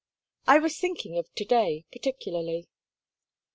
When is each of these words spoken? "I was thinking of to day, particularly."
"I 0.47 0.57
was 0.57 0.79
thinking 0.79 1.19
of 1.19 1.31
to 1.35 1.45
day, 1.45 1.85
particularly." 1.91 2.67